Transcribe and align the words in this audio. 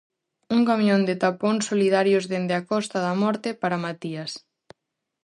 Un 0.55 0.61
camión 0.69 1.01
de 1.09 1.15
tapóns 1.23 1.63
solidarios 1.71 2.23
dende 2.31 2.53
a 2.59 2.65
Costa 2.71 2.97
da 3.05 3.13
Morte 3.23 3.49
para 3.61 3.81
Matías. 3.85 4.31